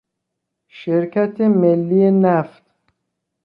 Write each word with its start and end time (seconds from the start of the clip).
شرکت 0.79 1.41
ملی 1.41 2.11
نفت 2.11 2.63